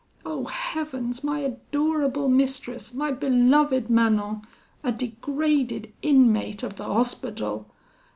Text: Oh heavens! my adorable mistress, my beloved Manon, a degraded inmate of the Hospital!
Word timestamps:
Oh 0.25 0.45
heavens! 0.45 1.23
my 1.23 1.41
adorable 1.41 2.27
mistress, 2.27 2.91
my 2.91 3.11
beloved 3.11 3.87
Manon, 3.87 4.41
a 4.83 4.91
degraded 4.91 5.93
inmate 6.01 6.63
of 6.63 6.77
the 6.77 6.85
Hospital! 6.85 7.69